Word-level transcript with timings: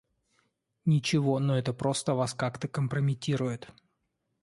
Ничего, 0.85 1.37
но 1.37 1.55
это 1.59 1.73
просто 1.73 2.15
Вас 2.15 2.33
как-то 2.33 2.67
компрометирует. 2.67 3.67